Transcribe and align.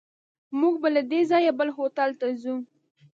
موږ 0.59 0.73
به 0.81 0.89
له 0.95 1.01
دې 1.11 1.21
ځایه 1.31 1.51
بل 1.59 1.69
هوټل 1.77 2.09
ته 2.19 2.27
ځو. 2.41 2.55